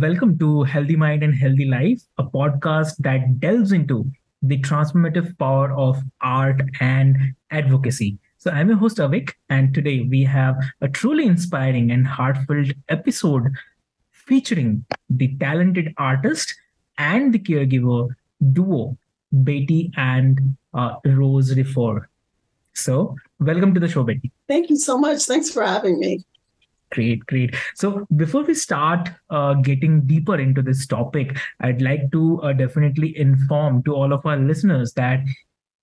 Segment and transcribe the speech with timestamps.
[0.00, 5.72] Welcome to Healthy Mind and Healthy Life, a podcast that delves into the transformative power
[5.72, 7.18] of art and
[7.50, 8.18] advocacy.
[8.38, 13.48] So, I'm your host, Avik, and today we have a truly inspiring and heartfelt episode
[14.12, 16.54] featuring the talented artist
[16.96, 18.08] and the caregiver
[18.52, 18.96] duo,
[19.32, 22.08] Betty and uh, Rose Refour.
[22.72, 24.32] So, welcome to the show, Betty.
[24.48, 25.24] Thank you so much.
[25.24, 26.24] Thanks for having me.
[26.90, 27.54] Great, great.
[27.76, 33.16] So before we start uh, getting deeper into this topic, I'd like to uh, definitely
[33.16, 35.20] inform to all of our listeners that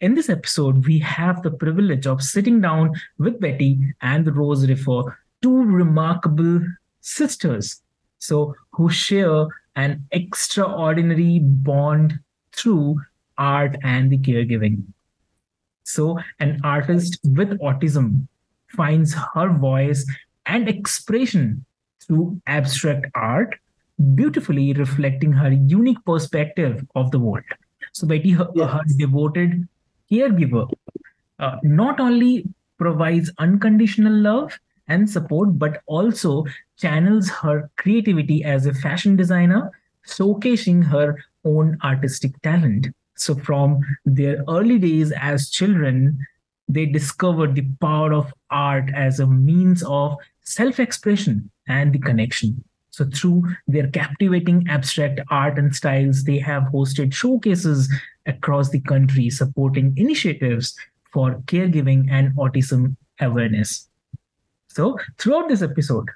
[0.02, 5.18] in this episode, we have the privilege of sitting down with Betty and Rose Refour,
[5.42, 6.62] two remarkable
[7.02, 7.82] sisters,
[8.20, 12.20] so who share an extraordinary bond
[12.52, 13.02] through
[13.38, 14.84] art and the caregiving.
[15.84, 18.28] So, an artist with autism
[18.68, 20.06] finds her voice
[20.48, 21.66] and expression
[22.02, 23.56] through abstract art,
[24.16, 27.44] beautifully reflecting her unique perspective of the world.
[27.94, 28.72] So, Betty, her, yes.
[28.72, 29.68] her devoted
[30.12, 30.70] caregiver,
[31.40, 32.46] uh, not only
[32.78, 34.58] provides unconditional love
[34.88, 36.46] and support, but also
[36.78, 39.72] channels her creativity as a fashion designer,
[40.08, 42.88] showcasing her own artistic talent.
[43.16, 46.20] So, from their early days as children,
[46.68, 52.64] they discovered the power of art as a means of self expression and the connection.
[52.92, 57.94] So, through their captivating abstract art and styles, they have hosted showcases
[58.26, 60.76] across the country supporting initiatives
[61.14, 63.88] for caregiving and autism awareness.
[64.68, 66.10] So, throughout this episode,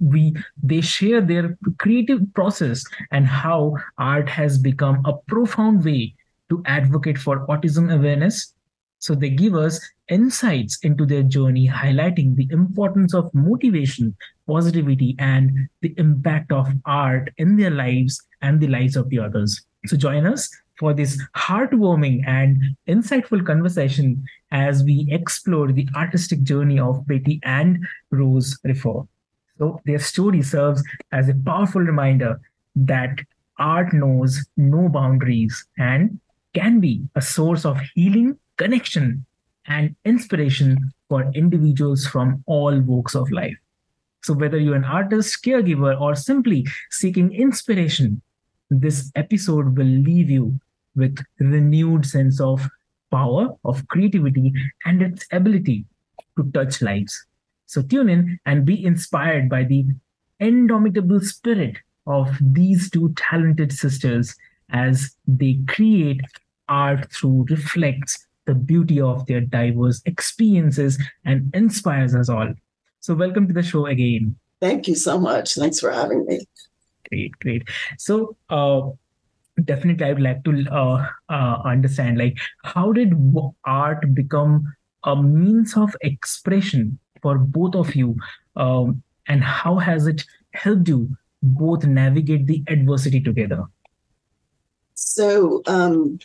[0.00, 6.14] we they share their creative process and how art has become a profound way
[6.48, 8.54] to advocate for autism awareness
[8.98, 14.16] so they give us insights into their journey, highlighting the importance of motivation,
[14.46, 19.62] positivity, and the impact of art in their lives and the lives of the others.
[19.86, 26.78] So join us for this heartwarming and insightful conversation as we explore the artistic journey
[26.78, 29.06] of Betty and Rose Refour.
[29.58, 30.82] So their story serves
[31.12, 32.40] as a powerful reminder
[32.76, 33.18] that
[33.58, 36.20] art knows no boundaries and
[36.54, 39.24] can be a source of healing connection,
[39.66, 43.56] and inspiration for individuals from all walks of life.
[44.24, 48.20] So, whether you're an artist, caregiver, or simply seeking inspiration,
[48.70, 50.60] this episode will leave you
[50.96, 52.68] with renewed sense of
[53.10, 54.52] power, of creativity,
[54.84, 55.86] and its ability
[56.36, 57.26] to touch lives.
[57.66, 59.86] So tune in and be inspired by the
[60.40, 61.76] indomitable spirit
[62.06, 64.34] of these two talented sisters
[64.70, 66.20] as they create
[66.68, 72.52] art through reflects the beauty of their diverse experiences and inspires us all.
[73.00, 74.36] So, welcome to the show again.
[74.60, 75.54] Thank you so much.
[75.54, 76.40] Thanks for having me.
[77.10, 77.68] Great, great.
[77.98, 78.80] So, uh,
[79.64, 83.12] definitely, I'd like to uh, uh, understand, like, how did
[83.66, 84.74] art become
[85.04, 88.16] a means of expression for both of you,
[88.56, 90.24] um, and how has it
[90.54, 93.64] helped you both navigate the adversity together?
[94.94, 96.18] So, um,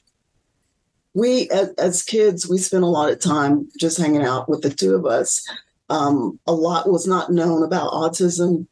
[1.14, 4.70] we as, as, kids we spent a lot of time just hanging out with the
[4.70, 5.48] two of us.
[5.90, 8.68] Um, a lot was not known about autism.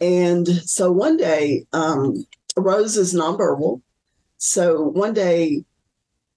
[0.00, 2.26] And so one day um,
[2.56, 3.80] rose is nonverbal.
[4.38, 5.64] So one day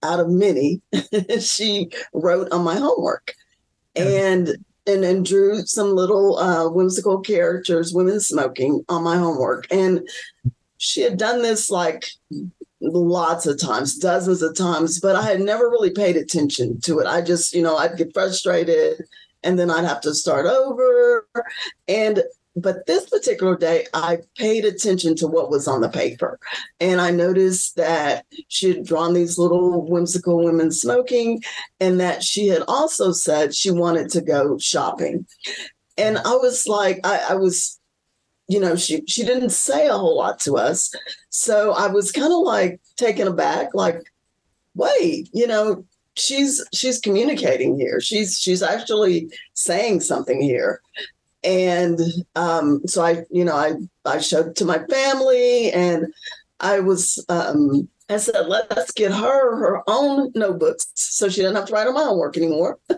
[0.03, 0.81] out of many
[1.39, 3.33] she wrote on my homework.
[3.95, 4.57] And
[4.87, 9.67] and then drew some little uh, whimsical characters women smoking on my homework.
[9.69, 10.07] And
[10.77, 12.09] she had done this like
[12.81, 17.07] lots of times, dozens of times, but I had never really paid attention to it.
[17.07, 19.03] I just, you know, I'd get frustrated
[19.43, 21.27] and then I'd have to start over.
[21.87, 22.23] And
[22.59, 26.39] but this particular day, I paid attention to what was on the paper.
[26.79, 31.43] And I noticed that she had drawn these little whimsical women smoking,
[31.79, 35.27] and that she had also said she wanted to go shopping.
[35.99, 37.79] And I was like, I, I was,
[38.47, 40.93] you know, she she didn't say a whole lot to us.
[41.29, 44.01] So I was kind of like taken aback, like,
[44.75, 45.85] wait, you know,
[46.15, 47.99] she's she's communicating here.
[47.99, 50.81] She's she's actually saying something here
[51.43, 51.99] and
[52.35, 56.07] um, so I, you know, I I showed to my family, and
[56.59, 61.65] I was um, I said, let's get her her own notebooks so she doesn't have
[61.67, 62.79] to write on my homework anymore.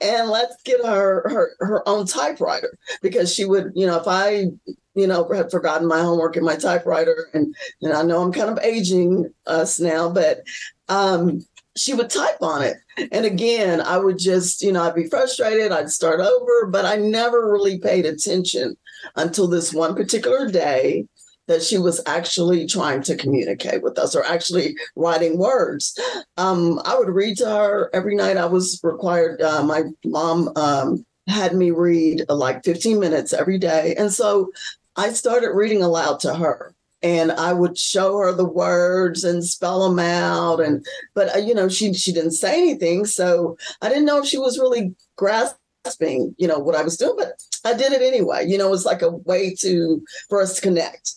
[0.00, 4.46] and let's get her her her own typewriter because she would, you know, if I,
[4.94, 8.50] you know, had forgotten my homework in my typewriter, and and I know I'm kind
[8.50, 10.42] of aging us now, but
[10.88, 11.44] um,
[11.76, 12.76] she would type on it.
[13.12, 16.96] And again, I would just, you know, I'd be frustrated, I'd start over, but I
[16.96, 18.76] never really paid attention
[19.14, 21.06] until this one particular day
[21.46, 25.98] that she was actually trying to communicate with us or actually writing words.
[26.36, 28.36] Um, I would read to her every night.
[28.36, 33.58] I was required, uh, my mom um, had me read uh, like 15 minutes every
[33.58, 33.94] day.
[33.96, 34.50] And so
[34.96, 39.88] I started reading aloud to her and I would show her the words and spell
[39.88, 40.60] them out.
[40.60, 40.84] And
[41.14, 44.38] but uh, you know, she she didn't say anything, so I didn't know if she
[44.38, 47.14] was really grasping, you know, what I was doing.
[47.16, 47.32] But
[47.66, 48.46] I did it anyway.
[48.46, 51.12] You know, it was like a way to for us to connect.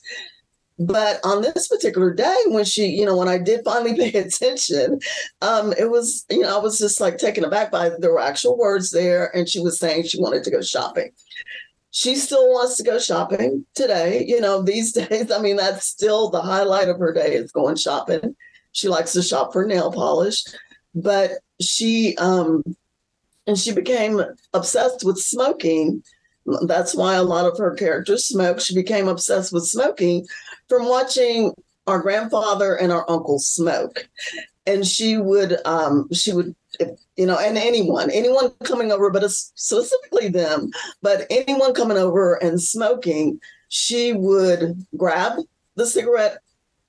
[0.82, 5.00] But on this particular day, when she, you know, when I did finally pay attention,
[5.42, 8.58] um, it was, you know, I was just like taken aback by there were actual
[8.58, 11.12] words there, and she was saying she wanted to go shopping
[11.92, 14.26] she still wants to go shopping today.
[14.28, 17.76] You know, these days, I mean, that's still the highlight of her day is going
[17.76, 18.36] shopping.
[18.72, 20.44] She likes to shop for nail polish,
[20.94, 22.64] but she um
[23.48, 24.22] and she became
[24.54, 26.04] obsessed with smoking.
[26.66, 28.60] That's why a lot of her characters smoke.
[28.60, 30.28] She became obsessed with smoking
[30.68, 31.54] from watching
[31.88, 34.08] our grandfather and our uncle smoke.
[34.66, 36.56] And she would um she would
[37.20, 42.62] you know, and anyone, anyone coming over, but specifically them, but anyone coming over and
[42.62, 45.40] smoking, she would grab
[45.76, 46.38] the cigarette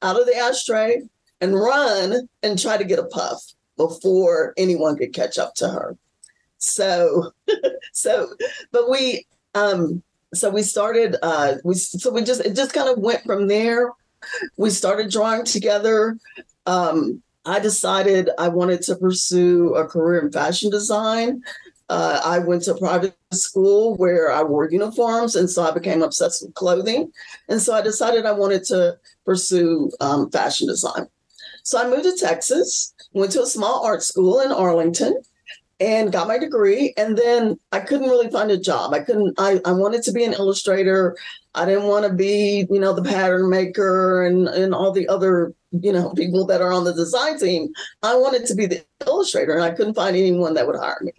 [0.03, 1.03] out of the ashtray
[1.41, 3.43] and run and try to get a puff
[3.77, 5.97] before anyone could catch up to her.
[6.59, 7.33] So,
[7.93, 8.29] so,
[8.71, 10.03] but we, um,
[10.33, 13.91] so we started, uh, we, so we just, it just kind of went from there.
[14.57, 16.19] We started drawing together.
[16.67, 21.43] Um, I decided I wanted to pursue a career in fashion design.
[21.89, 26.45] Uh, I went to private school where I wore uniforms, and so I became obsessed
[26.45, 27.11] with clothing.
[27.49, 31.09] And so I decided I wanted to pursue um, fashion design.
[31.65, 35.21] So I moved to Texas, went to a small art school in Arlington,
[35.81, 36.93] and got my degree.
[36.99, 38.93] And then I couldn't really find a job.
[38.93, 41.17] I couldn't, I, I wanted to be an illustrator.
[41.55, 45.55] I didn't want to be, you know, the pattern maker and, and all the other,
[45.73, 47.73] you know, people that are on the design team.
[48.03, 51.13] I wanted to be the illustrator and I couldn't find anyone that would hire me.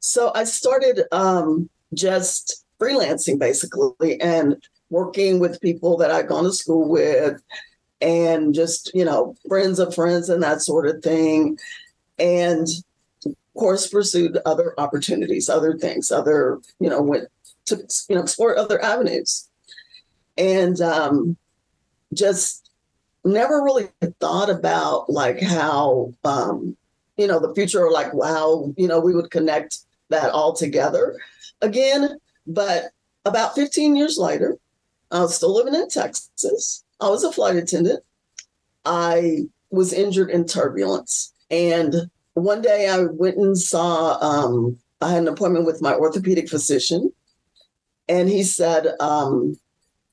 [0.00, 4.56] So I started um, just freelancing basically and
[4.90, 7.40] working with people that I'd gone to school with
[8.00, 11.58] and just, you know, friends of friends and that sort of thing.
[12.18, 12.66] And
[13.54, 17.28] course, pursued other opportunities, other things, other, you know, went
[17.66, 17.76] to,
[18.08, 19.48] you know, explore other avenues.
[20.36, 21.36] And um,
[22.12, 22.70] just
[23.24, 23.88] never really
[24.20, 26.76] thought about like how, um,
[27.16, 29.78] you know, the future or like how, you know, we would connect
[30.10, 31.16] that all together
[31.62, 32.18] again.
[32.46, 32.90] But
[33.24, 34.58] about 15 years later,
[35.10, 36.84] I was still living in Texas.
[37.00, 38.02] I was a flight attendant.
[38.84, 41.32] I was injured in turbulence.
[41.50, 46.48] And one day I went and saw, um, I had an appointment with my orthopedic
[46.48, 47.12] physician.
[48.08, 49.56] And he said, um,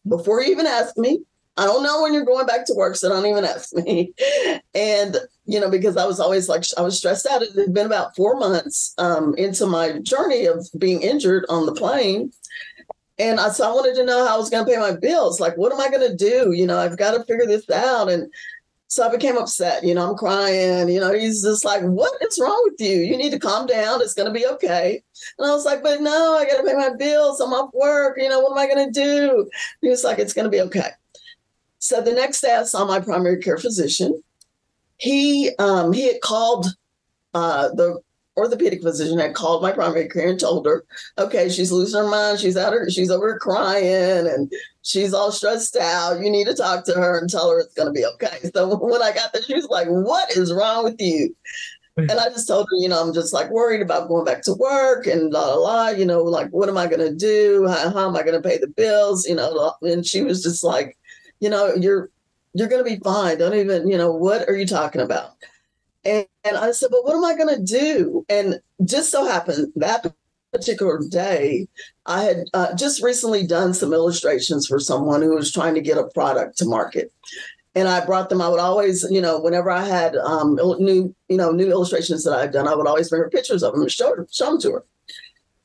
[0.07, 1.19] before he even asked me,
[1.57, 4.13] I don't know when you're going back to work, so don't even ask me.
[4.73, 7.41] and, you know, because I was always like, I was stressed out.
[7.41, 11.73] It had been about four months um, into my journey of being injured on the
[11.73, 12.31] plane.
[13.19, 15.39] And I, so I wanted to know how I was going to pay my bills.
[15.39, 16.53] Like, what am I going to do?
[16.53, 18.09] You know, I've got to figure this out.
[18.09, 18.31] And
[18.91, 19.86] so I became upset.
[19.86, 20.89] You know, I'm crying.
[20.89, 22.98] You know, he's just like, What is wrong with you?
[22.98, 24.01] You need to calm down.
[24.01, 25.01] It's going to be okay.
[25.39, 27.39] And I was like, But no, I got to pay my bills.
[27.39, 28.17] I'm off work.
[28.19, 29.50] You know, what am I going to do?
[29.79, 30.89] He was like, It's going to be okay.
[31.79, 34.21] So the next day I saw my primary care physician.
[34.98, 36.67] He um, he had called
[37.33, 38.01] uh, the
[38.38, 40.85] orthopedic physician had called my primary care and told her,
[41.17, 42.39] okay, she's losing her mind.
[42.39, 44.51] She's out her, she's over crying and
[44.83, 46.21] she's all stressed out.
[46.21, 48.38] You need to talk to her and tell her it's to be okay.
[48.53, 51.35] So when I got there, she was like, what is wrong with you?
[51.97, 54.53] and I just told her, you know, I'm just like worried about going back to
[54.53, 57.67] work and la la la, you know, like what am I to do?
[57.67, 59.27] How, how am I to pay the bills?
[59.27, 60.97] You know, and she was just like,
[61.39, 62.09] you know, you're
[62.53, 63.38] you're to be fine.
[63.38, 65.31] Don't even, you know, what are you talking about?
[66.03, 68.25] And, and I said, but what am I going to do?
[68.29, 70.13] And just so happened that
[70.51, 71.67] particular day,
[72.05, 75.98] I had uh, just recently done some illustrations for someone who was trying to get
[75.98, 77.12] a product to market.
[77.74, 78.41] And I brought them.
[78.41, 82.34] I would always, you know, whenever I had um, new, you know, new illustrations that
[82.34, 84.60] I'd done, I would always bring her pictures of them and show, her, show them
[84.62, 84.86] to her.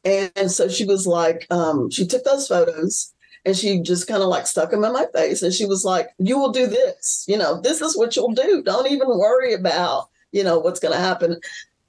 [0.04, 3.12] And, and so she was like, um, she took those photos
[3.44, 5.42] and she just kind of like stuck them in my face.
[5.42, 7.24] And she was like, You will do this.
[7.26, 8.62] You know, this is what you'll do.
[8.62, 11.38] Don't even worry about, you know, what's going to happen.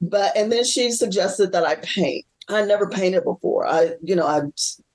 [0.02, 2.26] But, and then she suggested that I paint.
[2.50, 3.68] I never painted before.
[3.68, 4.42] I, you know, I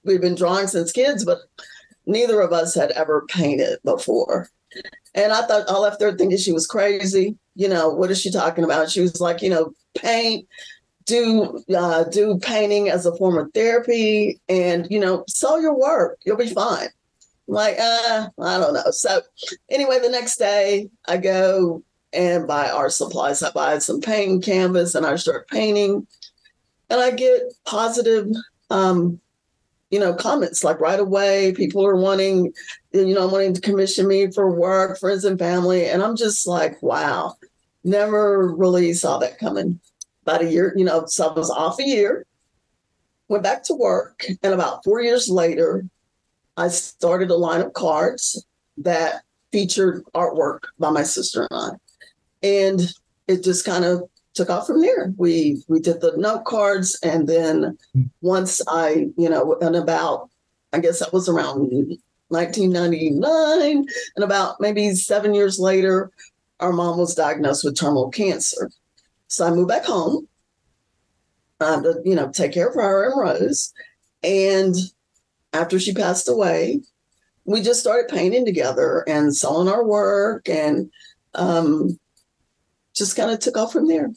[0.04, 1.38] we've been drawing since kids, but
[2.06, 4.48] neither of us had ever painted before.
[5.14, 7.36] And I thought I left there thinking she was crazy.
[7.54, 8.90] You know, what is she talking about?
[8.90, 10.48] She was like, you know, paint,
[11.04, 16.18] do uh, do painting as a form of therapy, and you know, sell your work.
[16.24, 16.88] You'll be fine.
[17.48, 18.90] I'm like, uh, I don't know.
[18.90, 19.20] So
[19.70, 21.82] anyway, the next day I go
[22.12, 23.42] and buy art supplies.
[23.42, 26.06] I buy some painting canvas and I start painting
[26.90, 28.28] and I get positive,
[28.70, 29.18] um,
[29.90, 31.52] you know, comments like right away.
[31.52, 32.52] People are wanting,
[32.92, 36.82] you know, wanting to commission me for work, friends and family, and I'm just like,
[36.82, 37.36] wow,
[37.84, 39.80] never really saw that coming.
[40.22, 42.26] About a year, you know, so I was off a year,
[43.28, 45.84] went back to work, and about four years later,
[46.56, 48.46] I started a line of cards
[48.78, 51.81] that featured artwork by my sister and I.
[52.42, 52.80] And
[53.28, 54.02] it just kind of
[54.34, 55.12] took off from there.
[55.16, 57.78] We we did the note cards, and then
[58.20, 60.30] once I, you know, and about
[60.72, 66.10] I guess that was around 1999, and about maybe seven years later,
[66.60, 68.70] our mom was diagnosed with terminal cancer.
[69.28, 70.28] So I moved back home
[71.60, 73.72] uh, to, you know, take care of her and Rose.
[74.22, 74.74] And
[75.52, 76.80] after she passed away,
[77.44, 80.90] we just started painting together and selling our work and
[81.34, 81.98] um,
[82.94, 84.10] just kind of took off from there.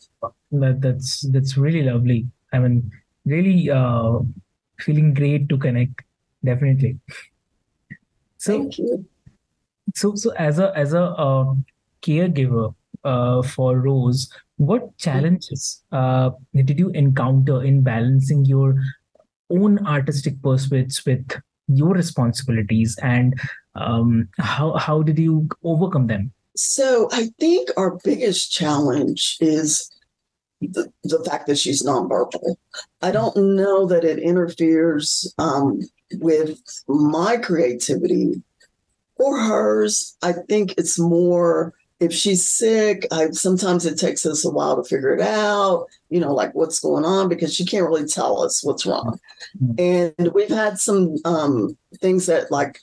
[0.52, 2.28] That, that's that's really lovely.
[2.54, 2.92] I mean,
[3.26, 4.20] really uh,
[4.80, 6.02] feeling great to connect.
[6.44, 7.00] Definitely.
[8.38, 9.06] So, Thank you.
[9.96, 11.56] So, so as a as a uh,
[12.02, 18.76] caregiver uh, for Rose, what challenges uh, did you encounter in balancing your
[19.50, 21.26] own artistic pursuits with
[21.68, 23.40] your responsibilities, and
[23.76, 26.32] um, how how did you overcome them?
[26.56, 29.92] So I think our biggest challenge is
[30.62, 32.56] the, the fact that she's nonverbal.
[33.02, 35.82] I don't know that it interferes um,
[36.14, 38.42] with my creativity
[39.18, 40.16] or hers.
[40.22, 44.88] I think it's more if she's sick, I sometimes it takes us a while to
[44.88, 48.64] figure it out, you know, like what's going on because she can't really tell us
[48.64, 49.20] what's wrong.
[49.62, 50.18] Mm-hmm.
[50.18, 52.80] And we've had some um, things that like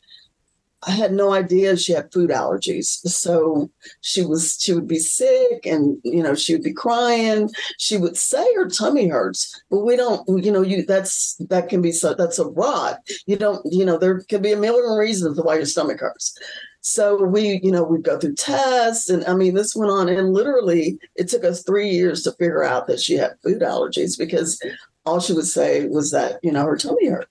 [0.84, 2.86] I had no idea she had food allergies.
[3.08, 3.70] So
[4.00, 7.50] she was she would be sick and you know she would be crying.
[7.78, 11.82] She would say her tummy hurts, but we don't you know you that's that can
[11.82, 12.98] be so that's a rot.
[13.26, 16.36] You don't you know there could be a million reasons why your stomach hurts.
[16.80, 20.32] So we you know we'd go through tests and I mean this went on and
[20.32, 24.60] literally it took us 3 years to figure out that she had food allergies because
[25.06, 27.28] all she would say was that you know her tummy hurt.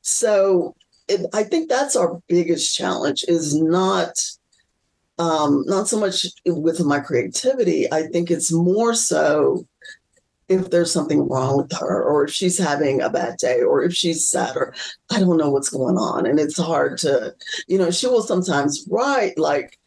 [0.00, 0.74] So
[1.32, 4.18] I think that's our biggest challenge is not
[5.18, 7.92] um, not so much with my creativity.
[7.92, 9.66] I think it's more so
[10.48, 13.92] if there's something wrong with her or if she's having a bad day or if
[13.92, 14.74] she's sad or
[15.10, 16.24] I don't know what's going on.
[16.24, 17.34] And it's hard to,
[17.66, 19.78] you know, she will sometimes write like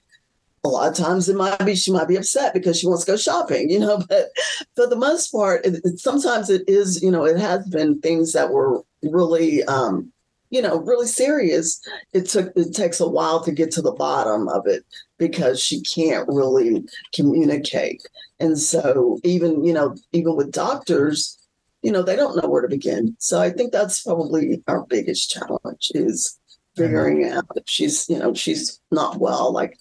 [0.63, 3.11] a lot of times it might be she might be upset because she wants to
[3.11, 4.27] go shopping, you know, but
[4.75, 8.33] for the most part, it, it, sometimes it is, you know, it has been things
[8.33, 10.11] that were really um,
[10.51, 11.81] you know, really serious,
[12.13, 14.85] it took it takes a while to get to the bottom of it
[15.17, 18.03] because she can't really communicate.
[18.39, 21.39] And so even, you know, even with doctors,
[21.81, 23.15] you know, they don't know where to begin.
[23.17, 26.37] So I think that's probably our biggest challenge is
[26.75, 27.37] figuring mm-hmm.
[27.37, 29.79] out if she's, you know, she's not well, like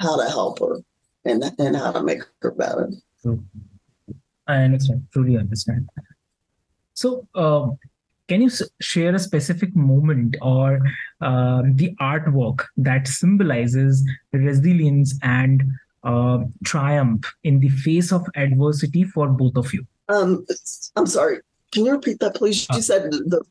[0.00, 0.78] how to help her
[1.24, 2.90] and and how to make her better.
[4.48, 5.88] I understand, truly understand.
[6.94, 7.78] So um,
[8.28, 10.80] can you share a specific moment or
[11.20, 15.62] uh, the artwork that symbolizes resilience and
[16.04, 19.86] uh, triumph in the face of adversity for both of you?
[20.08, 20.46] Um,
[20.96, 21.40] I'm sorry.
[21.72, 22.66] Can you repeat that, please?
[22.70, 23.42] You uh, said the,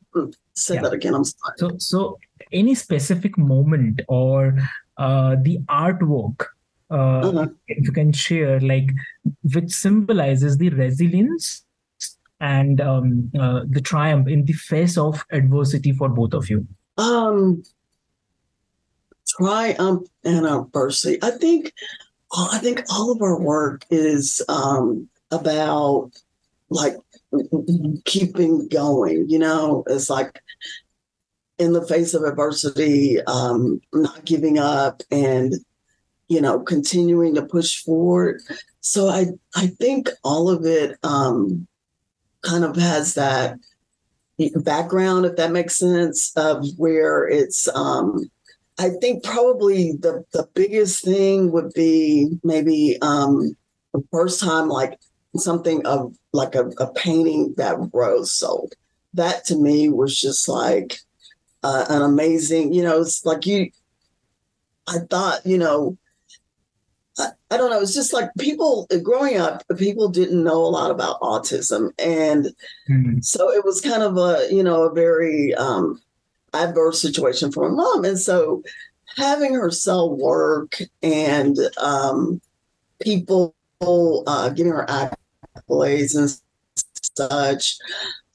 [0.54, 0.82] say yeah.
[0.82, 1.14] that again.
[1.14, 1.54] I'm sorry.
[1.58, 2.18] So, so
[2.52, 4.58] any specific moment or
[4.96, 6.46] uh, the artwork
[6.90, 7.46] uh, Uh-huh.
[7.66, 8.90] if you can share, like,
[9.54, 11.64] which symbolizes the resilience
[12.40, 16.66] and um, uh, the triumph in the face of adversity for both of you.
[16.96, 17.62] Um,
[19.28, 21.18] triumph and adversity.
[21.22, 21.72] I think,
[22.32, 26.10] I think all of our work is um, about
[26.70, 26.96] like
[28.04, 29.28] keeping going.
[29.28, 30.40] You know, it's like
[31.58, 35.54] in the face of adversity, um, not giving up and
[36.28, 38.40] you know continuing to push forward.
[38.80, 41.67] So I I think all of it um,
[42.48, 43.58] kind of has that
[44.56, 47.68] background, if that makes sense, of where it's.
[47.74, 48.30] Um,
[48.78, 53.56] I think probably the the biggest thing would be maybe um,
[53.92, 54.98] the first time like
[55.36, 58.74] something of like a, a painting that Rose sold.
[59.14, 61.00] That to me was just like
[61.62, 63.70] uh, an amazing, you know, it's like you.
[64.86, 65.98] I thought, you know,
[67.18, 67.80] I, don't know.
[67.80, 72.54] It's just like people growing up, people didn't know a lot about autism, and
[72.88, 73.24] Mhm.
[73.24, 76.00] so it was kind of a you know a very um,
[76.54, 78.62] adverse situation for my mom, and so
[79.16, 82.40] having her sell work and um,
[83.00, 83.54] people
[84.26, 86.40] uh, giving her accolades and
[87.16, 87.78] such,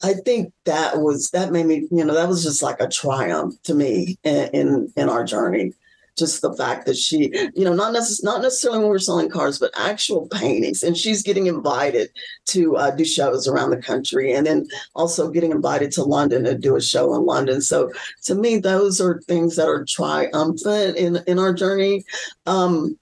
[0.02, 3.54] I think that was that made me you know that was just like a triumph
[3.64, 5.72] to me in in, in our journey.
[6.16, 9.58] Just the fact that she, you know, not necess- not necessarily when we're selling cars,
[9.58, 12.10] but actual paintings, and she's getting invited
[12.46, 16.56] to uh, do shows around the country, and then also getting invited to London to
[16.56, 17.60] do a show in London.
[17.60, 17.90] So
[18.24, 22.04] to me, those are things that are triumphant in in our journey.
[22.46, 22.96] Um,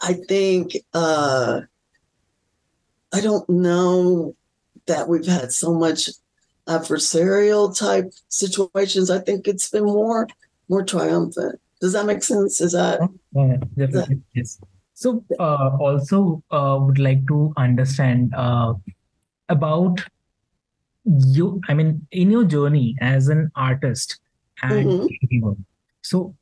[0.00, 1.60] I think uh,
[3.12, 4.34] I don't know
[4.86, 6.10] that we've had so much
[6.66, 9.10] adversarial type situations.
[9.10, 10.26] I think it's been more
[10.68, 11.60] more triumphant.
[11.80, 12.60] Does that make sense?
[12.60, 13.00] Is that
[13.32, 14.20] Yeah, definitely.
[14.34, 14.58] Yes.
[14.94, 18.74] So, uh, also, uh, would like to understand uh,
[19.48, 20.04] about
[21.04, 21.60] you.
[21.68, 24.20] I mean, in your journey as an artist
[24.62, 25.56] and Mhm.
[26.02, 26.34] so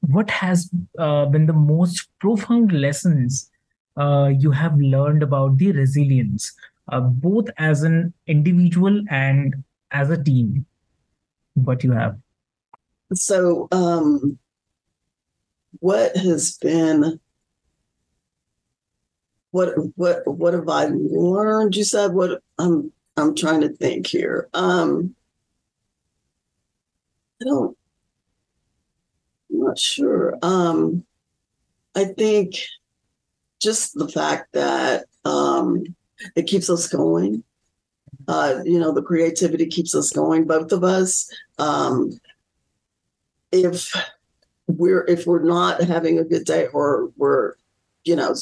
[0.00, 3.50] what has uh, been the most profound lessons
[3.96, 6.52] uh, you have learned about the resilience,
[6.88, 10.66] uh, both as an individual and as a team?
[11.54, 12.18] What you have?
[13.12, 13.68] so?
[13.72, 14.38] Um,
[15.78, 17.20] what has been
[19.50, 21.76] what what what have I learned?
[21.76, 24.48] You said what I'm I'm trying to think here.
[24.54, 25.14] Um,
[27.40, 27.76] I don't.
[29.50, 30.38] I'm not sure.
[30.42, 31.04] Um,
[31.94, 32.56] I think
[33.60, 35.84] just the fact that um,
[36.36, 37.42] it keeps us going.
[38.28, 40.46] Uh, you know, the creativity keeps us going.
[40.46, 41.30] Both of us.
[41.58, 42.12] Um,
[43.50, 43.92] if
[44.78, 47.54] we're if we're not having a good day or we're,
[48.04, 48.34] you know,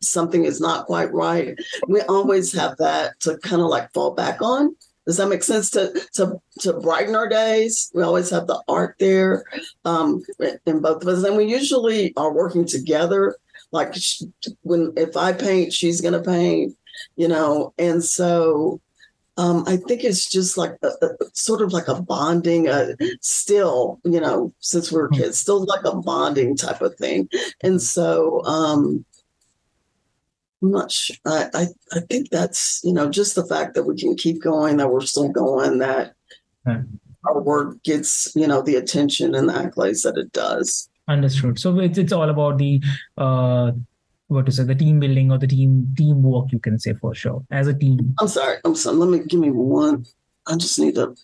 [0.00, 4.40] something is not quite right, we always have that to kind of like fall back
[4.42, 4.74] on.
[5.06, 5.70] Does that make sense?
[5.70, 9.44] To to to brighten our days, we always have the art there,
[9.84, 10.22] um,
[10.66, 13.36] in both of us, and we usually are working together.
[13.72, 13.94] Like
[14.62, 16.76] when if I paint, she's gonna paint,
[17.16, 18.80] you know, and so
[19.38, 24.00] um, I think it's just like a, a, sort of like a bonding, uh, still,
[24.04, 27.28] you know, since we we're kids, still like a bonding type of thing.
[27.62, 29.04] And so um,
[30.60, 31.16] I'm not sure.
[31.24, 34.76] I, I, I think that's, you know, just the fact that we can keep going,
[34.78, 36.14] that we're still going, that
[36.66, 36.82] Yeah.
[37.24, 40.90] our work gets, you know, the attention and the accolades that it does.
[41.06, 41.58] Understood.
[41.58, 42.82] So it's it's all about the
[43.16, 43.72] uh
[44.28, 47.44] what to say, the team building or the team teamwork, you can say for sure,
[47.50, 48.14] as a team.
[48.20, 48.58] I'm sorry.
[48.64, 48.96] I'm sorry.
[48.96, 50.06] Let me give me one.
[50.46, 51.14] I just need to.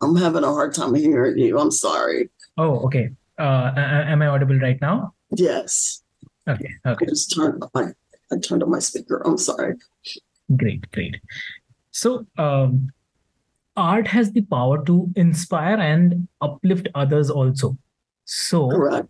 [0.00, 1.58] I'm having a hard time hearing you.
[1.58, 2.30] I'm sorry.
[2.56, 3.10] Oh, okay.
[3.38, 5.12] Uh, am I audible right now?
[5.36, 6.02] Yes.
[6.46, 7.92] Okay, okay I just turned my
[8.30, 9.22] I turned on my speaker.
[9.24, 9.74] I'm sorry.
[10.56, 11.16] great, great.
[11.90, 12.90] So, um,
[13.76, 17.76] art has the power to inspire and uplift others also.
[18.24, 19.08] So, Correct.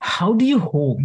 [0.00, 1.00] how do you hope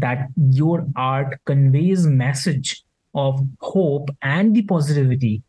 [0.00, 2.82] that your art conveys message
[3.14, 5.42] of hope and the positivity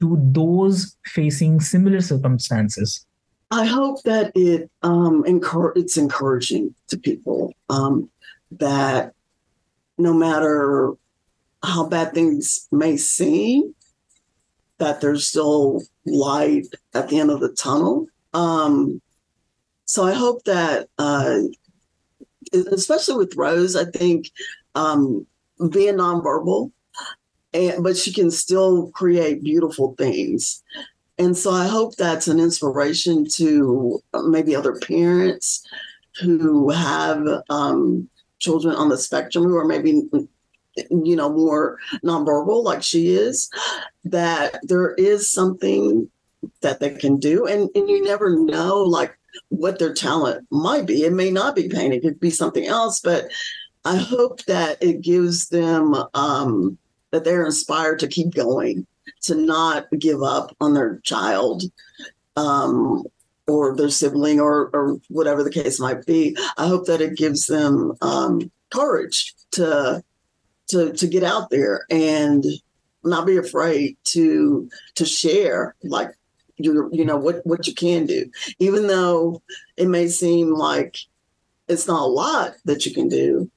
[0.00, 3.06] to those facing similar circumstances?
[3.50, 8.08] I hope that it um encour- it's encouraging to people um
[8.58, 9.12] that
[9.98, 10.92] no matter
[11.62, 13.74] how bad things may seem,
[14.78, 18.06] that there's still light at the end of the tunnel.
[18.34, 19.00] Um,
[19.84, 21.40] so I hope that, uh,
[22.52, 24.30] especially with Rose, I think
[24.74, 25.26] um,
[25.70, 26.72] being nonverbal,
[27.52, 30.62] and but she can still create beautiful things.
[31.18, 35.64] And so I hope that's an inspiration to uh, maybe other parents
[36.20, 40.02] who have um, children on the spectrum who are maybe
[40.90, 43.50] you know more nonverbal like she is
[44.04, 46.10] that there is something
[46.62, 49.16] that they can do and, and you never know like
[49.52, 51.04] what their talent might be.
[51.04, 53.30] It may not be painting it could be something else but
[53.84, 56.78] i hope that it gives them um
[57.10, 58.86] that they're inspired to keep going
[59.22, 61.62] to not give up on their child
[62.36, 63.04] um
[63.48, 66.36] or their sibling or or whatever the case might be.
[66.56, 70.02] I hope that it gives them um courage to
[70.68, 72.44] to to get out there and
[73.04, 76.10] not be afraid to to share like
[76.58, 78.30] you you know what what you can do.
[78.58, 79.42] Even though
[79.76, 80.98] it may seem like
[81.68, 83.50] it's not a lot that you can do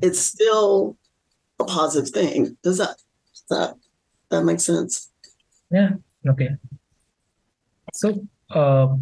[0.00, 0.96] it's still
[1.58, 2.56] a positive thing.
[2.62, 2.96] Does that
[3.32, 3.74] does that
[4.30, 5.10] that make sense?
[5.70, 5.90] Yeah.
[6.28, 6.50] Okay.
[7.94, 8.96] So uh,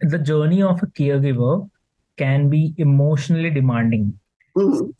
[0.00, 1.70] the journey of a caregiver
[2.16, 4.18] can be emotionally demanding.
[4.56, 4.92] Mhm.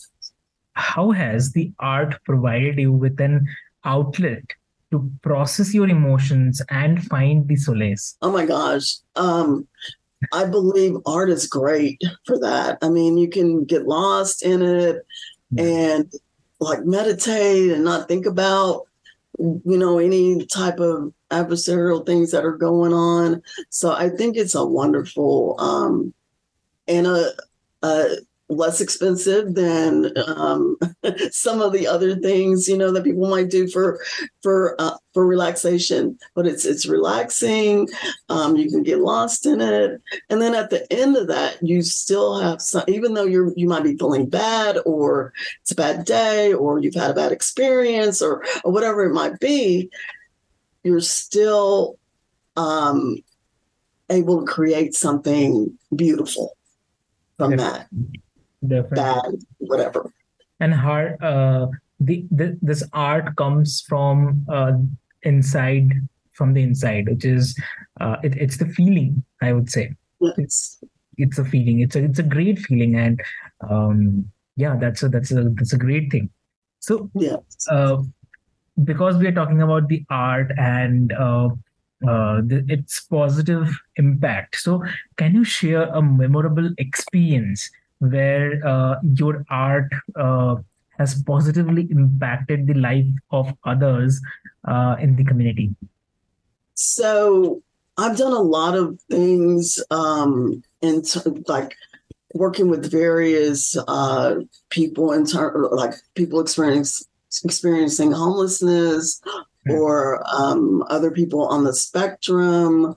[0.75, 3.47] how has the art provided you with an
[3.85, 4.45] outlet
[4.91, 8.97] to process your emotions and find the solace Oh my gosh.
[9.17, 9.67] Um,
[10.33, 12.79] I believe art is great for that.
[12.83, 15.07] I mean, you can get lost in it
[15.57, 16.13] and
[16.61, 18.83] like meditate and not think about,
[19.39, 23.43] you know, any type of adversarial things that are going on.
[23.71, 26.13] So I think it's a wonderful um,
[26.87, 27.33] and a,
[27.83, 28.17] a
[28.51, 30.77] less expensive than um,
[31.31, 34.01] some of the other things, you know, that people might do for
[34.43, 36.19] for uh, for relaxation.
[36.35, 37.89] But it's it's relaxing.
[38.29, 41.83] Um, you can get lost in it, and then at the end of that, you
[41.83, 42.85] still have some.
[42.89, 45.33] Even though you're you might be feeling bad, or
[45.63, 49.39] it's a bad day, or you've had a bad experience, or or whatever it might
[49.39, 49.91] be,
[50.83, 51.99] you're still
[52.57, 53.17] um,
[54.11, 56.57] able to create something beautiful
[57.39, 57.89] from that
[58.67, 59.39] Definitely.
[59.59, 60.13] whatever.
[60.61, 61.67] and how uh,
[61.99, 64.73] the, the this art comes from uh,
[65.23, 65.91] inside
[66.33, 67.59] from the inside which is
[68.01, 69.95] uh, it, it's the feeling i would say
[70.37, 70.83] Yes.
[71.17, 73.21] it's a feeling it's a it's a great feeling and
[73.69, 76.29] um yeah that's a that's a that's a great thing
[76.81, 77.43] so Yes.
[77.71, 77.97] uh,
[78.85, 81.49] because we are talking about the art and uh,
[82.09, 84.57] uh, the, its positive impact.
[84.57, 84.83] So,
[85.19, 87.71] can you share a memorable experience
[88.01, 90.57] where uh, your art uh,
[90.99, 94.21] has positively impacted the life of others
[94.67, 95.75] uh, in the community?
[96.75, 97.63] So
[97.97, 101.77] I've done a lot of things um, in ter- like
[102.35, 104.37] working with various uh,
[104.71, 107.07] people in terms like people experience
[107.45, 109.21] experiencing homelessness
[109.69, 112.97] or um, other people on the spectrum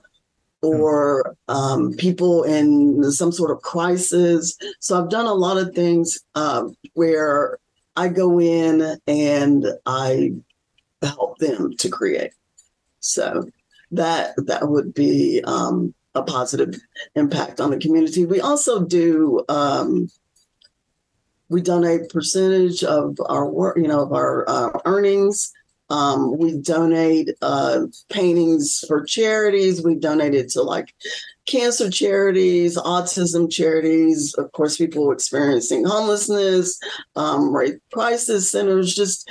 [0.64, 4.56] or um, people in some sort of crisis.
[4.80, 7.58] So I've done a lot of things uh, where
[7.96, 10.32] I go in and I
[11.02, 12.32] help them to create.
[13.00, 13.48] So
[13.90, 16.74] that that would be um, a positive
[17.14, 18.24] impact on the community.
[18.24, 20.08] We also do um,
[21.48, 25.52] we donate percentage of our work, you know, of our uh, earnings.
[25.90, 29.82] Um, we donate uh, paintings for charities.
[29.82, 30.94] We donated to like
[31.46, 36.78] cancer charities, autism charities, of course, people experiencing homelessness,
[37.16, 39.30] um, rape crisis centers, just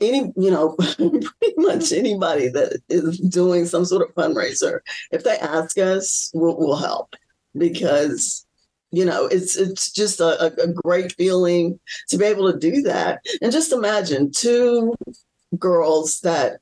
[0.00, 4.80] any, you know, pretty much anybody that is doing some sort of fundraiser.
[5.10, 7.14] If they ask us, we'll, we'll help
[7.56, 8.46] because
[8.90, 13.20] you know it's it's just a, a great feeling to be able to do that
[13.40, 14.94] and just imagine two
[15.58, 16.60] girls that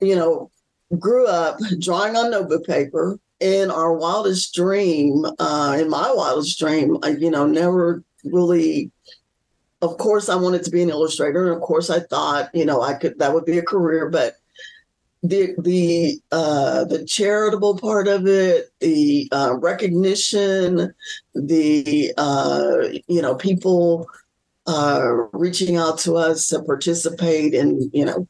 [0.00, 0.50] you know
[0.98, 6.98] grew up drawing on notebook paper in our wildest dream uh in my wildest dream.
[7.02, 8.90] I, you know never really
[9.82, 12.80] of course i wanted to be an illustrator and of course i thought you know
[12.82, 14.36] i could that would be a career but
[15.24, 20.94] the the uh, the charitable part of it, the uh, recognition,
[21.34, 24.06] the uh, you know people
[24.66, 28.28] uh, reaching out to us to participate in you know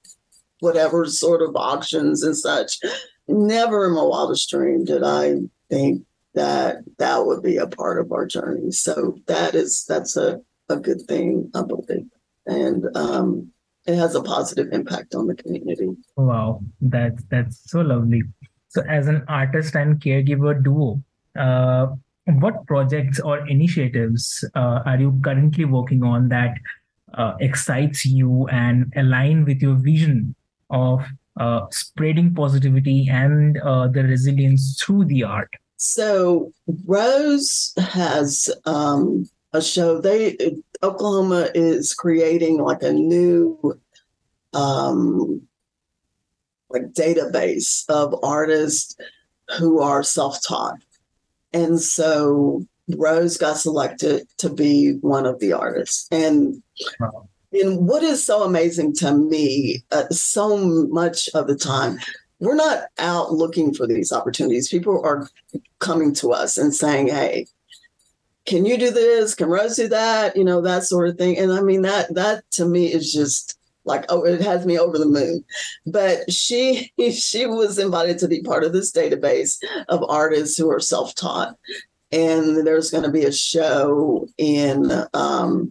[0.61, 2.79] whatever sort of auctions and such.
[3.27, 5.37] Never in my wildest dream did I
[5.71, 8.71] think that that would be a part of our journey.
[8.71, 12.09] So that is that's a a good thing, I believe,
[12.47, 13.51] and um,
[13.87, 15.91] it has a positive impact on the community.
[16.17, 18.23] Wow, that's that's so lovely.
[18.69, 21.03] So, as an artist and caregiver duo,
[21.39, 21.89] uh,
[22.27, 26.55] what projects or initiatives uh, are you currently working on that
[27.15, 30.35] uh, excites you and align with your vision
[30.71, 31.05] of
[31.39, 35.51] uh, spreading positivity and uh, the resilience through the art?
[35.77, 36.53] So
[36.87, 40.01] Rose has um, a show.
[40.01, 40.37] They
[40.83, 43.79] Oklahoma is creating like a new
[44.53, 45.41] um
[46.71, 48.97] like database of artists
[49.59, 50.84] who are self-taught.
[51.55, 56.07] And so Rose got selected to be one of the artists.
[56.11, 56.63] And
[57.01, 57.29] wow.
[57.53, 61.99] and what is so amazing to me, uh, so much of the time,
[62.41, 64.69] we're not out looking for these opportunities.
[64.69, 65.29] People are
[65.79, 67.47] coming to us and saying, "Hey,
[68.45, 69.35] can you do this?
[69.35, 70.37] Can Rose do that?
[70.37, 73.54] You know, that sort of thing." And I mean that that to me is just
[73.85, 75.45] like oh it has me over the moon.
[75.87, 80.81] But she she was invited to be part of this database of artists who are
[80.81, 81.57] self-taught.
[82.13, 85.71] And there's going to be a show in um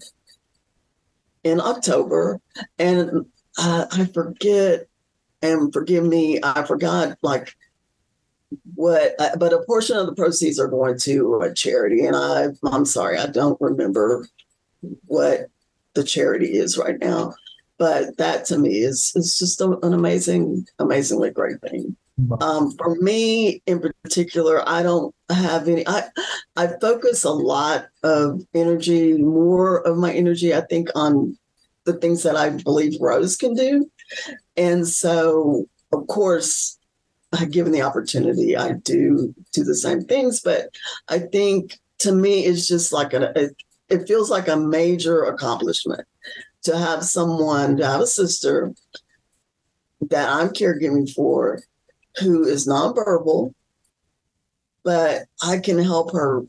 [1.43, 2.39] in october.
[2.79, 3.25] And
[3.57, 4.87] uh, i forget
[5.41, 7.55] and forgive me i forgot like
[8.75, 12.05] what uh, but a portion of the proceeds are going to a charity.
[12.05, 14.27] And i i'm sorry i don't remember
[15.05, 15.47] what
[15.93, 17.33] the charity is right now
[17.83, 21.97] but that to me is is just a, an amazing, amazingly great thing.
[22.39, 25.85] Um, for me in particular, I don't have any.
[25.85, 26.03] I
[26.55, 31.37] I focus a lot of energy, more of my energy, I think, on
[31.83, 33.91] the things that I believe Rose can do,
[34.55, 36.79] and so of course,
[37.51, 40.39] given the opportunity, I do do the same things.
[40.39, 40.69] But
[41.09, 43.49] I think to me, it's just like a, a
[43.89, 46.07] it feels like a major accomplishment
[46.63, 48.73] to have someone, to have a sister
[50.09, 51.61] that I'm caregiving for
[52.19, 53.53] who is nonverbal,
[54.83, 56.43] but I can help her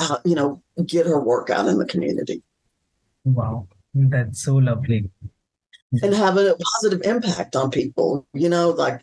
[0.00, 2.42] out, you know, get her work out in the community.
[3.24, 5.10] Wow, that's so lovely.
[6.02, 8.26] And have a positive impact on people.
[8.32, 9.02] You know, like,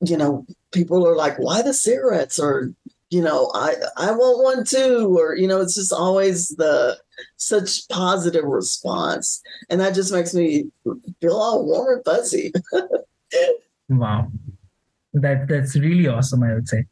[0.00, 2.38] you know, people are like, why the cigarettes?
[2.38, 2.72] Or,
[3.10, 5.16] you know, I I want one too.
[5.18, 6.98] Or, you know, it's just always the
[7.36, 9.42] such positive response.
[9.68, 10.70] And that just makes me
[11.20, 12.52] feel all warm and fuzzy.
[13.88, 14.30] wow.
[15.12, 16.86] That that's really awesome, I would say.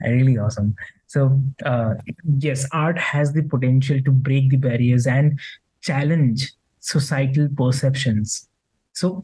[0.00, 0.74] Really awesome.
[1.06, 1.94] So uh,
[2.38, 5.38] yes, art has the potential to break the barriers and
[5.82, 8.48] challenge societal perceptions.
[8.94, 9.22] So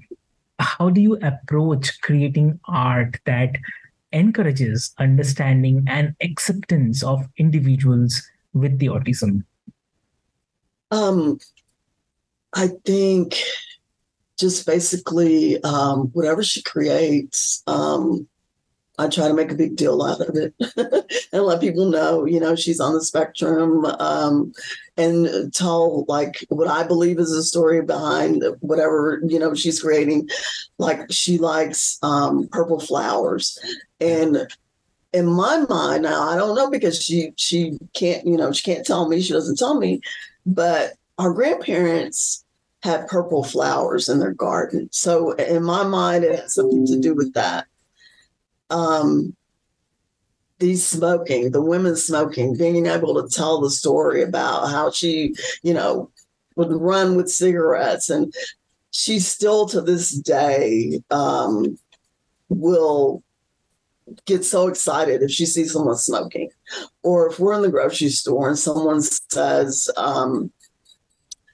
[0.59, 3.57] how do you approach creating art that
[4.15, 8.23] encourages understanding and acceptance of individuals
[8.55, 9.45] with the autism?
[10.91, 11.39] Um,
[12.55, 13.37] I think
[14.39, 18.29] just basically um, whatever she creates, um,
[18.99, 20.55] I try to make a big deal out of it
[21.33, 24.53] and let people know, you know, she's on the spectrum um,
[24.97, 30.29] and tell like what I believe is a story behind whatever, you know, she's creating.
[30.79, 33.59] Like she likes um, purple flowers.
[34.01, 34.47] And
[35.13, 38.87] in my mind now, I don't know because she she can't, you know, she can't
[38.87, 40.01] tell me, she doesn't tell me,
[40.47, 42.45] but our grandparents
[42.85, 44.89] had purple flowers in their garden.
[44.93, 47.67] So in my mind, it has something to do with that.
[48.75, 49.37] Um,
[50.59, 55.75] these smoking, the women smoking, being able to tell the story about how she, you
[55.75, 56.11] know,
[56.57, 58.09] would run with cigarettes.
[58.11, 58.33] And
[58.91, 61.79] she still to this day um,
[62.49, 63.23] will
[64.27, 66.51] get so excited if she sees someone smoking.
[67.03, 70.53] Or if we're in the grocery store and someone says, um,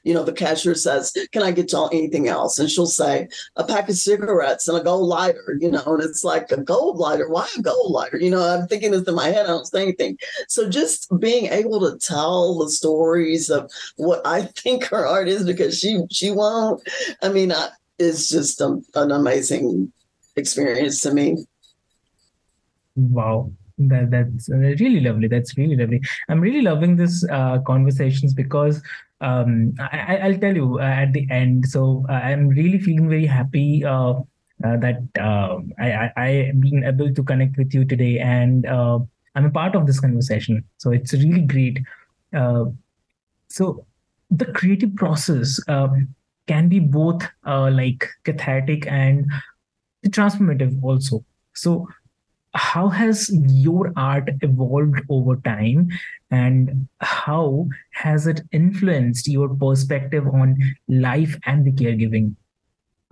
[0.03, 2.59] you know, the cashier says, Can I get y'all anything else?
[2.59, 6.25] And she'll say, A pack of cigarettes and a gold lighter, you know, and it's
[6.25, 7.29] like a gold lighter.
[7.29, 8.19] Why a gold lighter?
[8.19, 10.19] You know, I'm thinking this in my head, I don't say anything.
[10.49, 15.45] So just being able to tell the stories of what I think her art is
[15.45, 16.83] because she she won't.
[17.23, 19.93] I mean, I, it's just a, an amazing
[20.37, 21.45] experience to me.
[22.97, 23.53] Wow
[23.89, 28.83] that that's really lovely that's really lovely i'm really loving this uh, conversations because
[29.21, 31.67] um, I, will tell you uh, at the end.
[31.67, 34.15] So uh, I'm really feeling very happy uh,
[34.63, 39.75] that uh, I, I, been able to connect with you today, and I'm a part
[39.75, 40.65] of this conversation.
[40.79, 41.81] So it's really great.
[43.49, 43.87] so
[44.31, 45.59] the creative process
[46.47, 49.27] can be both like cathartic and
[50.09, 51.25] transformative also.
[51.55, 51.89] So
[52.55, 55.89] how has your art evolved over time
[56.31, 60.59] and how has it influenced your perspective on
[60.89, 62.35] life and the caregiving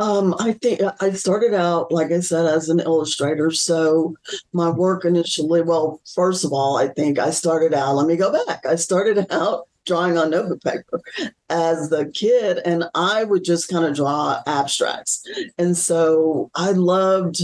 [0.01, 3.51] um, I think I started out, like I said, as an illustrator.
[3.51, 4.15] So
[4.53, 8.33] my work initially, well, first of all, I think I started out, let me go
[8.47, 8.65] back.
[8.65, 11.01] I started out drawing on notebook paper
[11.49, 15.25] as the kid, and I would just kind of draw abstracts.
[15.57, 17.43] And so I loved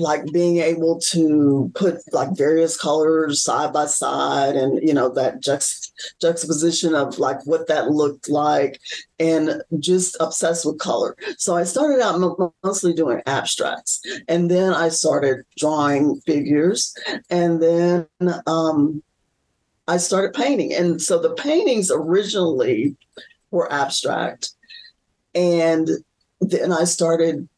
[0.00, 5.40] like being able to put like various colors side by side and you know that
[5.42, 8.80] juxt- juxtaposition of like what that looked like
[9.18, 11.16] and just obsessed with color.
[11.38, 16.94] So i started out mostly doing abstracts and then i started drawing figures
[17.28, 18.06] and then
[18.46, 19.02] um,
[19.86, 20.72] i started painting.
[20.74, 22.96] And so the paintings originally
[23.50, 24.50] were abstract
[25.34, 25.88] and
[26.40, 27.48] then i started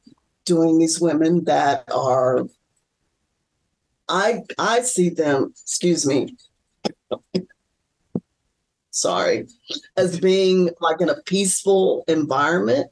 [0.45, 2.47] doing these women that are
[4.09, 6.37] I I see them, excuse me.
[8.91, 9.47] sorry,
[9.97, 12.91] as being like in a peaceful environment.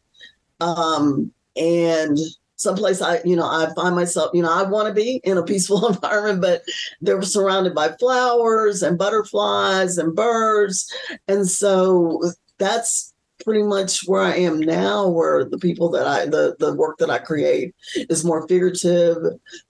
[0.61, 2.19] Um and
[2.61, 5.43] someplace I, you know, I find myself, you know, I want to be in a
[5.43, 6.63] peaceful environment, but
[7.01, 10.93] they're surrounded by flowers and butterflies and birds.
[11.27, 12.23] And so
[12.59, 13.10] that's
[13.45, 17.11] pretty much where I am now, where the people that I the the work that
[17.11, 19.19] I create is more figurative,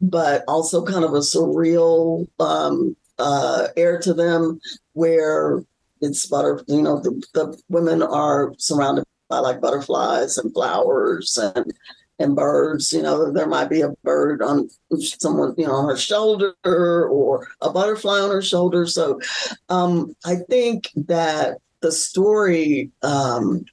[0.01, 4.61] but also kind of a surreal um, uh, air to them,
[4.93, 5.63] where
[6.01, 6.63] it's butter.
[6.69, 11.73] You know, the, the women are surrounded by like butterflies and flowers and
[12.19, 12.93] and birds.
[12.93, 17.49] You know, there might be a bird on someone, you know, on her shoulder or
[17.61, 18.87] a butterfly on her shoulder.
[18.87, 19.21] So
[19.69, 23.65] um, I think that the story um,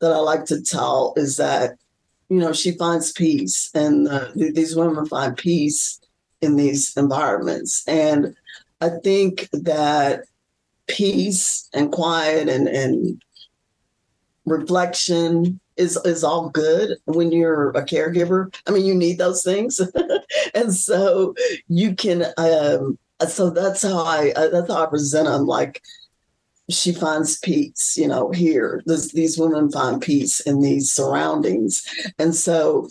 [0.00, 1.78] that I like to tell is that,
[2.28, 6.00] you know, she finds peace and uh, these women find peace
[6.40, 7.86] in these environments.
[7.86, 8.34] And
[8.80, 10.24] I think that
[10.86, 13.22] peace and quiet and, and
[14.44, 18.54] reflection is is all good when you're a caregiver.
[18.66, 19.80] I mean, you need those things,
[20.54, 21.34] and so
[21.68, 22.26] you can.
[22.38, 25.46] Um, so that's how I that's how I present them.
[25.46, 25.82] Like
[26.68, 28.82] she finds peace, you know, here.
[28.86, 31.84] This, these women find peace in these surroundings.
[32.18, 32.88] And so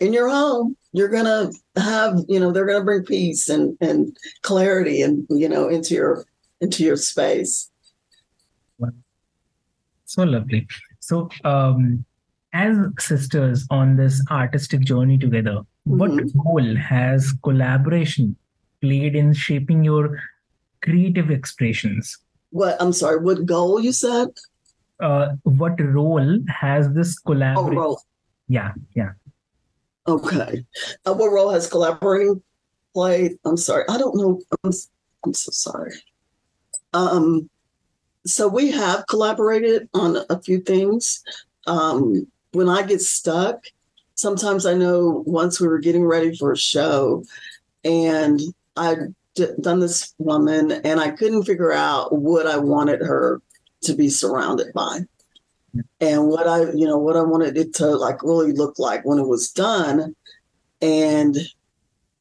[0.00, 3.76] in your home, you're going to have, you know, they're going to bring peace and,
[3.80, 6.24] and clarity and, you know, into your,
[6.60, 7.70] into your space.
[10.04, 10.66] So lovely.
[11.00, 12.04] So, um,
[12.52, 15.98] as sisters on this artistic journey together, mm-hmm.
[15.98, 18.36] what role has collaboration
[18.80, 20.20] played in shaping your
[20.82, 22.16] creative expressions?
[22.54, 24.28] What I'm sorry, what goal you said?
[25.00, 27.78] Uh, what role has this collaboration?
[27.78, 27.98] Oh.
[28.46, 29.10] Yeah, yeah.
[30.06, 30.64] Okay.
[31.04, 32.40] Uh, what role has collaborating
[32.92, 33.38] played?
[33.44, 33.84] I'm sorry.
[33.88, 34.40] I don't know.
[34.62, 34.70] I'm,
[35.24, 35.94] I'm so sorry.
[36.92, 37.50] Um,
[38.24, 41.24] so we have collaborated on a few things.
[41.66, 43.64] Um, when I get stuck,
[44.14, 47.24] sometimes I know once we were getting ready for a show
[47.82, 48.40] and
[48.76, 48.94] I
[49.34, 53.40] done this woman and I couldn't figure out what I wanted her
[53.82, 55.00] to be surrounded by.
[56.00, 59.18] And what I, you know, what I wanted it to like really look like when
[59.18, 60.14] it was done.
[60.80, 61.36] And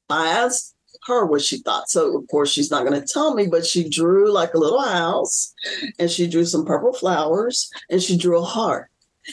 [0.09, 1.89] I asked her what she thought.
[1.89, 4.81] So of course she's not going to tell me, but she drew like a little
[4.81, 5.53] house
[5.99, 8.89] and she drew some purple flowers and she drew a heart.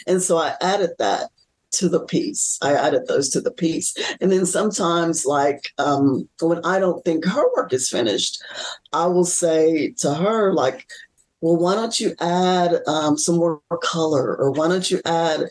[0.06, 1.30] And so I added that
[1.72, 2.58] to the piece.
[2.62, 3.94] I added those to the piece.
[4.20, 8.42] And then sometimes, like um, when I don't think her work is finished,
[8.92, 10.86] I will say to her, like,
[11.40, 14.36] well, why don't you add um, some more color?
[14.36, 15.44] Or why don't you add,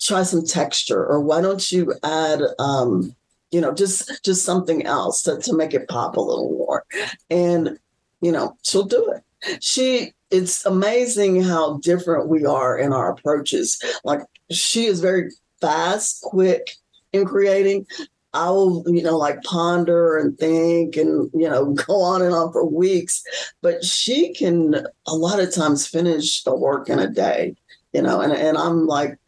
[0.00, 1.04] try some texture?
[1.04, 3.14] Or why don't you add, um,
[3.50, 6.84] you know, just just something else to, to make it pop a little more?
[7.30, 7.78] And,
[8.20, 9.62] you know, she'll do it.
[9.62, 13.80] She it's amazing how different we are in our approaches.
[14.02, 15.30] Like she is very
[15.64, 16.76] fast, quick
[17.12, 17.86] in creating.
[18.34, 22.52] I will, you know, like ponder and think and, you know, go on and on
[22.52, 23.22] for weeks.
[23.62, 27.54] But she can a lot of times finish a work in a day,
[27.92, 29.18] you know, and, and I'm like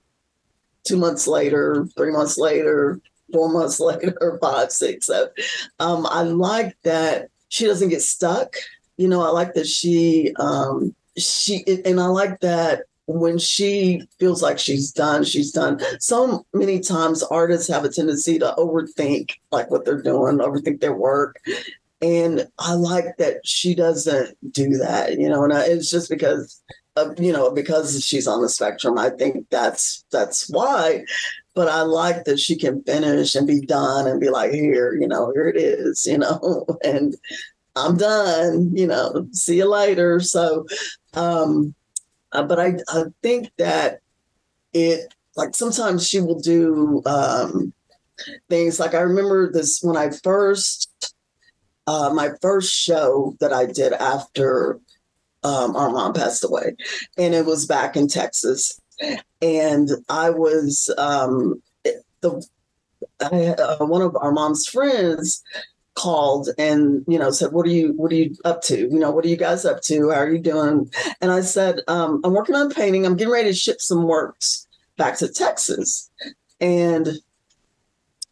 [0.84, 3.00] two months later, three months later,
[3.32, 5.06] four months later, five, six.
[5.06, 5.28] So
[5.78, 8.56] um, I like that she doesn't get stuck.
[8.96, 14.42] You know, I like that she um she and I like that when she feels
[14.42, 15.80] like she's done, she's done.
[16.00, 20.94] So many times artists have a tendency to overthink like what they're doing, overthink their
[20.94, 21.40] work.
[22.02, 26.60] And I like that she doesn't do that, you know, and I, it's just because
[26.96, 28.98] of, you know, because she's on the spectrum.
[28.98, 31.04] I think that's that's why.
[31.54, 35.08] But I like that she can finish and be done and be like, here, you
[35.08, 37.16] know, here it is, you know, and
[37.76, 40.20] I'm done, you know, see you later.
[40.20, 40.66] So
[41.14, 41.74] um
[42.36, 44.00] uh, but I, I think that
[44.74, 47.72] it, like sometimes she will do um,
[48.50, 51.14] things like I remember this when I first,
[51.86, 54.78] uh, my first show that I did after
[55.44, 56.76] um, our mom passed away,
[57.16, 58.80] and it was back in Texas.
[59.40, 61.62] And I was um,
[62.20, 62.46] the
[63.20, 65.42] I, uh, one of our mom's friends
[65.96, 68.78] called and you know said what are you what are you up to?
[68.78, 70.10] You know what are you guys up to?
[70.10, 70.90] How are you doing?
[71.20, 73.04] And i said um, i'm working on painting.
[73.04, 76.10] I'm getting ready to ship some works back to texas.
[76.60, 77.08] And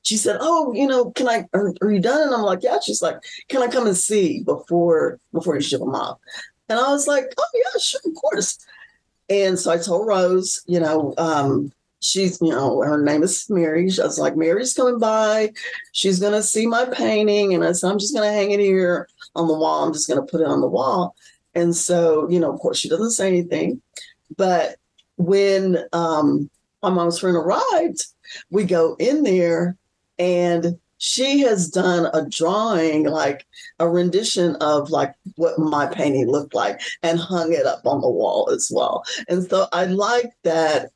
[0.02, 2.22] she said oh you know can i are, are you done?
[2.22, 2.78] And i'm like yeah.
[2.80, 3.16] She's like
[3.48, 6.18] can i come and see before before you ship them off?
[6.68, 8.58] And i was like oh yeah sure of course.
[9.30, 11.72] And so i told rose you know um,
[12.04, 13.84] she's, you know, her name is Mary.
[13.84, 15.52] Was like, Mary's coming by.
[15.92, 17.54] She's going to see my painting.
[17.54, 19.84] And I said, I'm just going to hang it here on the wall.
[19.84, 21.16] I'm just going to put it on the wall.
[21.54, 23.80] And so, you know, of course, she doesn't say anything.
[24.36, 24.76] But
[25.16, 26.50] when um,
[26.82, 28.06] my mom's friend arrived,
[28.50, 29.76] we go in there
[30.18, 33.46] and she has done a drawing, like
[33.78, 38.10] a rendition of like what my painting looked like and hung it up on the
[38.10, 39.04] wall as well.
[39.28, 40.90] And so I like that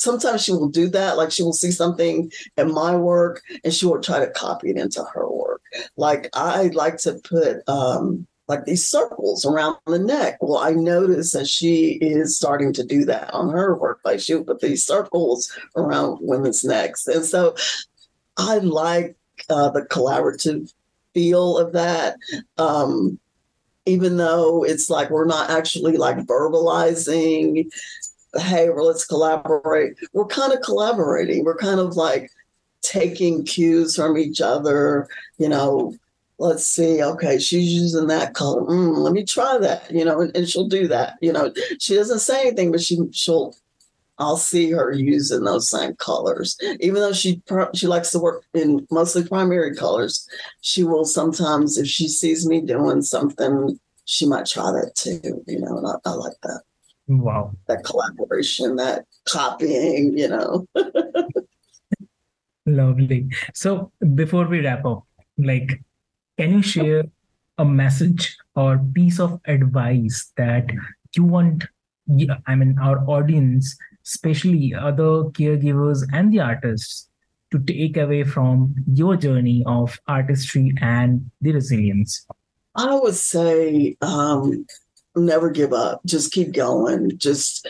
[0.00, 1.16] sometimes she will do that.
[1.16, 4.76] Like she will see something in my work and she will try to copy it
[4.76, 5.62] into her work.
[5.96, 10.38] Like I like to put um, like these circles around the neck.
[10.40, 14.00] Well, I noticed that she is starting to do that on her work.
[14.04, 17.06] Like she'll put these circles around women's necks.
[17.06, 17.54] And so
[18.38, 19.16] I like
[19.50, 20.72] uh, the collaborative
[21.12, 22.16] feel of that.
[22.56, 23.18] Um,
[23.86, 27.66] even though it's like we're not actually like verbalizing
[28.38, 29.96] hey, well, let's collaborate.
[30.12, 31.44] We're kind of collaborating.
[31.44, 32.30] We're kind of like
[32.82, 35.08] taking cues from each other,
[35.38, 35.94] you know.
[36.38, 37.02] Let's see.
[37.02, 38.62] Okay, she's using that color.
[38.62, 39.90] Mm, let me try that.
[39.90, 41.18] You know, and, and she'll do that.
[41.20, 43.54] You know, she doesn't say anything, but she she'll
[44.20, 46.56] I'll see her using those same colors.
[46.80, 47.42] Even though she
[47.74, 50.28] she likes to work in mostly primary colors,
[50.60, 55.42] she will sometimes, if she sees me doing something, she might try that too.
[55.46, 56.62] You know, and I, I like that.
[57.10, 57.56] Wow.
[57.66, 60.66] That collaboration, that copying, you know.
[62.66, 63.28] Lovely.
[63.52, 65.04] So before we wrap up,
[65.36, 65.82] like,
[66.38, 67.04] can you share
[67.58, 70.70] a message or piece of advice that
[71.16, 71.64] you want,
[72.46, 77.08] I mean, our audience, especially other caregivers and the artists,
[77.50, 82.24] to take away from your journey of artistry and the resilience?
[82.76, 84.64] I would say um,
[85.16, 86.00] never give up.
[86.04, 87.12] Just keep going.
[87.16, 87.66] Just,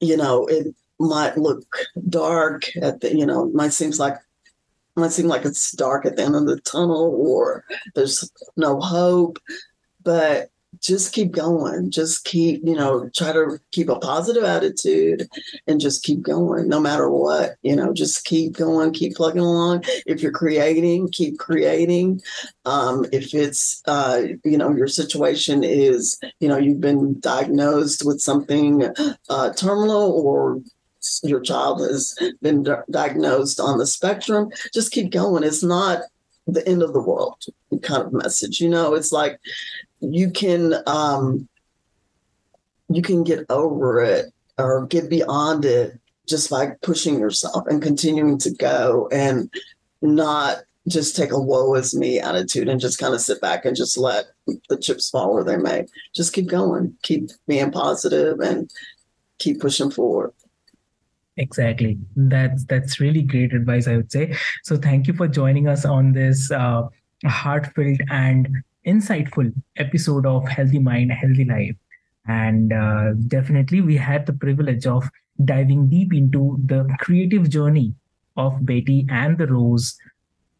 [0.00, 1.64] you know, it might look
[2.08, 4.16] dark at the, you know, might seems like
[4.96, 7.64] might seem like it's dark at the end of the tunnel or
[7.94, 9.38] there's no hope.
[10.02, 11.90] But just keep going.
[11.90, 15.28] Just keep, you know, try to keep a positive attitude
[15.66, 17.56] and just keep going no matter what.
[17.62, 19.84] You know, just keep going, keep plugging along.
[20.06, 22.20] If you're creating, keep creating.
[22.64, 28.20] Um, if it's, uh, you know, your situation is, you know, you've been diagnosed with
[28.20, 28.84] something
[29.28, 30.60] uh, terminal or
[31.22, 35.44] your child has been diagnosed on the spectrum, just keep going.
[35.44, 36.02] It's not
[36.46, 37.44] the end of the world
[37.82, 38.60] kind of message.
[38.60, 39.38] You know, it's like
[40.00, 41.48] you can um,
[42.88, 44.26] you can get over it
[44.58, 49.52] or get beyond it just by pushing yourself and continuing to go and
[50.02, 53.76] not just take a woe is me attitude and just kind of sit back and
[53.76, 54.26] just let
[54.68, 55.84] the chips fall where they may.
[56.14, 58.70] Just keep going, keep being positive and
[59.38, 60.32] keep pushing forward.
[61.36, 61.98] Exactly.
[62.16, 64.34] That's that's really great advice, I would say.
[64.64, 66.88] So thank you for joining us on this uh,
[67.24, 68.48] heartfelt and
[68.88, 71.76] insightful episode of Healthy Mind, Healthy Life.
[72.26, 75.08] And uh, definitely, we had the privilege of
[75.44, 77.94] diving deep into the creative journey
[78.36, 79.96] of Betty and the Rose,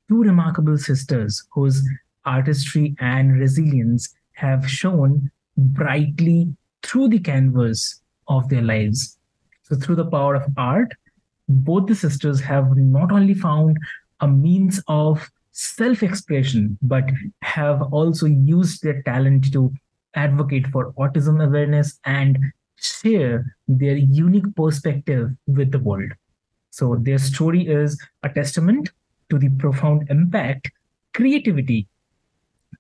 [0.09, 1.87] two remarkable sisters whose
[2.25, 9.19] artistry and resilience have shown brightly through the canvas of their lives.
[9.63, 10.93] So, through the power of art,
[11.49, 13.79] both the sisters have not only found
[14.21, 17.11] a means of self expression, but
[17.43, 19.73] have also used their talent to
[20.15, 22.39] advocate for autism awareness and
[22.77, 26.13] share their unique perspective with the world.
[26.71, 28.91] So, their story is a testament
[29.31, 30.71] to the profound impact
[31.13, 31.89] creativity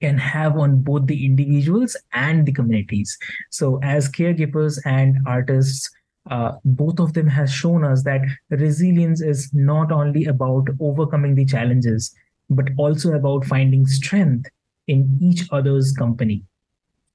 [0.00, 3.18] can have on both the individuals and the communities.
[3.50, 5.90] So, as caregivers and artists,
[6.30, 8.20] uh, both of them has shown us that
[8.50, 12.14] resilience is not only about overcoming the challenges
[12.50, 14.48] but also about finding strength
[14.86, 16.44] in each other's company.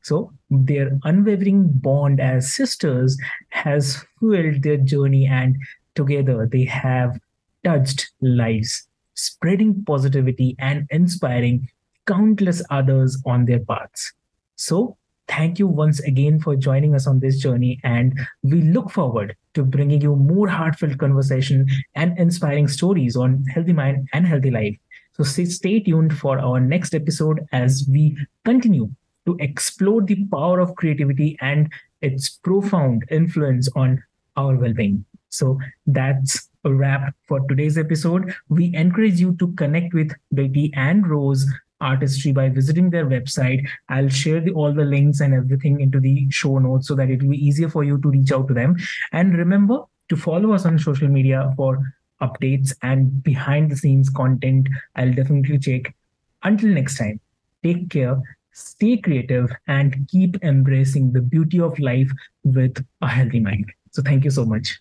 [0.01, 3.17] So their unwavering bond as sisters
[3.49, 5.57] has fueled their journey, and
[5.95, 7.19] together they have
[7.63, 11.69] touched lives, spreading positivity and inspiring
[12.05, 14.13] countless others on their paths.
[14.55, 14.97] So,
[15.29, 19.63] thank you once again for joining us on this journey, and we look forward to
[19.63, 21.65] bringing you more heartfelt conversation
[21.95, 24.77] and inspiring stories on healthy mind and healthy life.
[25.13, 28.89] So stay tuned for our next episode as we continue
[29.25, 34.03] to explore the power of creativity and its profound influence on
[34.35, 35.05] our well-being.
[35.29, 38.33] So that's a wrap for today's episode.
[38.49, 41.45] We encourage you to connect with Betty and Rose
[41.79, 43.67] artistry by visiting their website.
[43.89, 47.21] I'll share the, all the links and everything into the show notes so that it
[47.21, 48.77] will be easier for you to reach out to them.
[49.11, 51.93] And remember to follow us on social media for
[52.27, 54.69] updates and behind the scenes content.
[54.95, 55.93] I'll definitely check.
[56.43, 57.19] Until next time,
[57.63, 58.21] take care,
[58.51, 62.11] stay creative, and keep embracing the beauty of life
[62.43, 63.71] with a healthy mind.
[63.91, 64.79] So, thank you so much.